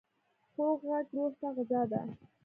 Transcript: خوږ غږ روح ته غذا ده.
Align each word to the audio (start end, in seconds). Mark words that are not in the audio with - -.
خوږ 0.51 0.79
غږ 0.89 1.05
روح 1.15 1.31
ته 1.39 1.47
غذا 1.55 1.81
ده. 1.91 2.01